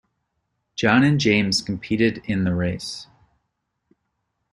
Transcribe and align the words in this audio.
John 0.75 1.03
and 1.03 1.19
James 1.19 1.61
competed 1.61 2.23
in 2.25 2.43
the 2.43 2.55
race 2.55 3.05